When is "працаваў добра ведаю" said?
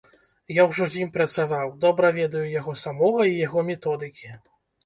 1.17-2.43